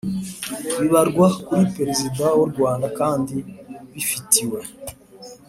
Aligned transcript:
bibarwa 0.79 1.27
kuri 1.45 1.63
perezida 1.75 2.23
w'u 2.37 2.47
rwanda 2.51 2.87
kandi 2.99 3.35
bifitiwe 3.93 4.59